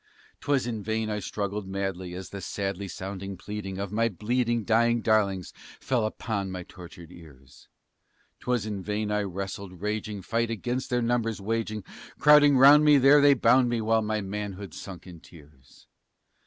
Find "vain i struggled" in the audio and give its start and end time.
0.81-1.67